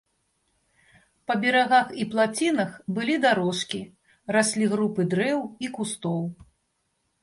Па 1.31 1.35
берагах 1.43 1.87
і 2.05 2.07
плацінах 2.15 2.73
былі 2.97 3.21
дарожкі, 3.29 3.85
раслі 4.41 4.65
групы 4.77 5.01
дрэў 5.17 5.49
і 5.67 5.75
кустоў. 5.79 6.23